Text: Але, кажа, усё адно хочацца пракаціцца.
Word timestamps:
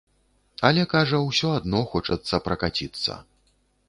Але, 0.69 0.85
кажа, 0.93 1.19
усё 1.27 1.51
адно 1.57 1.81
хочацца 1.91 2.39
пракаціцца. 2.47 3.19